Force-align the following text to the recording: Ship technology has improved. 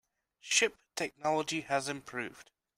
Ship 0.39 0.75
technology 0.95 1.61
has 1.61 1.87
improved. 1.87 2.49